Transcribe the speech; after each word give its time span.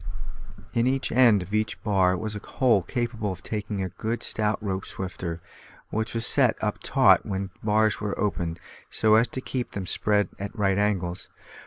In 0.73 0.87
each 0.87 1.11
end 1.11 1.43
of 1.43 1.53
each 1.53 1.79
bar 1.83 2.17
was 2.17 2.35
a 2.35 2.39
hole 2.39 2.81
capable 2.81 3.31
of 3.31 3.43
taking 3.43 3.83
a 3.83 3.89
good 3.89 4.23
stout 4.23 4.57
rope 4.59 4.83
swifter, 4.83 5.41
which 5.91 6.15
was 6.15 6.25
set 6.25 6.55
up 6.59 6.79
taut 6.81 7.23
when 7.23 7.51
the 7.53 7.65
bars 7.67 8.01
were 8.01 8.19
opened, 8.19 8.59
so 8.89 9.13
as 9.13 9.27
to 9.27 9.41
keep 9.41 9.73
them 9.73 9.85
spread 9.85 10.29
at 10.39 10.57
right 10.57 10.79
angles. 10.79 11.29